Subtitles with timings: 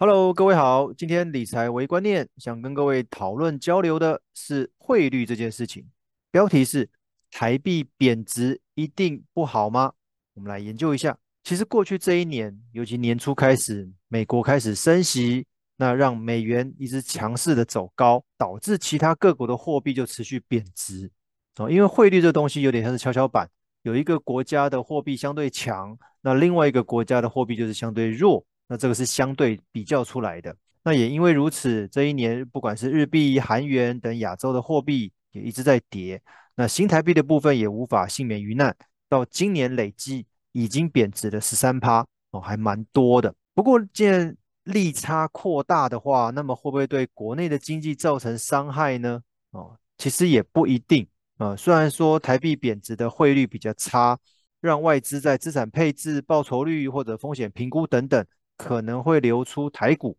[0.00, 5.84] Hello，各位好，今天理财为观念想跟各位讨论交流的是汇率这件事情。
[6.30, 6.88] 标题是
[7.32, 9.94] 台币贬值一定不好吗？
[10.34, 11.18] 我们来研究一下。
[11.42, 15.44] 其实过去这一年，尤其年初开始，美国开始升息，
[15.78, 21.10] 那让美元一直强势的走高，导致其他各国的货币就持续贬值。
[21.56, 23.50] 哦，因为汇率这东西有点像是跷跷板，
[23.82, 28.46] 有一个国家的货币相对强，那另外一个国家的货币就是相对弱。
[28.68, 30.54] 那这个是相对比较出来的。
[30.84, 36.22] 那也因为如此，这一年不管是日币、韩元等亚洲的货币也一直在跌。
[36.54, 38.74] 那新台币的部分也无法幸免于难，
[39.08, 43.34] 到今年累计已经贬值了十三趴哦，还蛮多的。
[43.54, 44.34] 不过，既然
[44.64, 49.20] 利差扩大的话，那么会不会对国内的经济造成伤害呢？
[49.50, 51.06] 哦，其实也不一定
[51.36, 51.54] 啊。
[51.56, 54.18] 虽然说台币贬值的汇率比较差，
[54.60, 58.24] 让外资在资产配置、报酬率或者风险评估等等。
[58.58, 60.18] 可能会流出台股，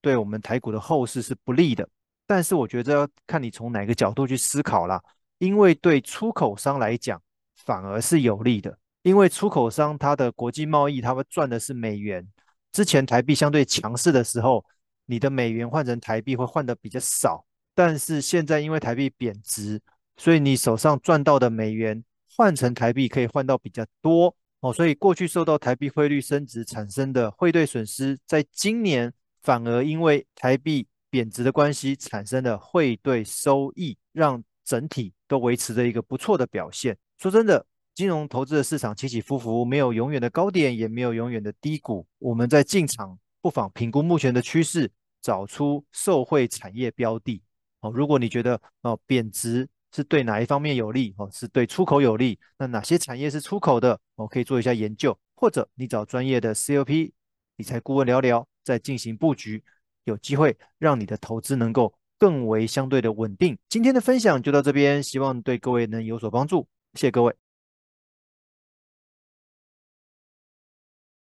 [0.00, 1.86] 对我们台股的后市是不利的。
[2.26, 5.02] 但是我觉得要看你从哪个角度去思考啦，
[5.38, 7.20] 因为对出口商来讲
[7.56, 12.26] 反而是有利的，因为出口商他的国际贸易他会赚的是美元。
[12.72, 14.64] 之前台币相对强势的时候，
[15.06, 17.44] 你的美元换成台币会换得比较少，
[17.74, 19.82] 但是现在因为台币贬值，
[20.16, 22.04] 所以你手上赚到的美元
[22.36, 24.36] 换成台币可以换到比较多。
[24.60, 29.10] 哦，所以过去受到台币汇率升值产生的汇兑损失，在今年
[29.42, 36.94] 反而因为台币贬值的关系产生的汇兑收益，让整体都维持着一个不错的表现。
[37.16, 42.06] 说真的，金融投资的市场起起伏伏，没有永远的高点，也没有永远的低谷。
[42.18, 44.90] 我们在进场，不妨评估目前的趋势，
[45.22, 47.42] 找出受惠产业标的。
[47.80, 51.14] 哦，如果你觉得哦贬值，是对哪一方面有利？
[51.18, 52.38] 哦，是对出口有利。
[52.58, 53.98] 那哪些产业是出口的？
[54.14, 57.12] 我可以做一下研究，或者你找专业的 COP
[57.56, 59.62] 理财顾问聊聊，再进行布局，
[60.04, 63.58] 有机会让你的投资能够更为相对的稳定。
[63.68, 67.34] 今天的分享就到这边，希望对各位能有所帮助，谢谢各位。